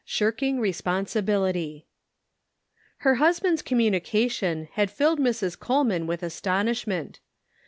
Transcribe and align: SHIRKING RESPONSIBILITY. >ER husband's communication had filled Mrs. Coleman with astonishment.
SHIRKING 0.03 0.59
RESPONSIBILITY. 0.59 1.85
>ER 3.05 3.13
husband's 3.21 3.61
communication 3.61 4.67
had 4.71 4.89
filled 4.89 5.19
Mrs. 5.19 5.59
Coleman 5.59 6.07
with 6.07 6.23
astonishment. 6.23 7.19